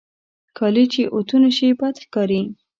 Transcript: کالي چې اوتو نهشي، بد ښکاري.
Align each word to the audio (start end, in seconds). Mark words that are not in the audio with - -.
کالي 0.57 0.85
چې 0.93 1.01
اوتو 1.13 1.35
نهشي، 1.43 1.69
بد 1.79 1.95
ښکاري. 2.03 2.41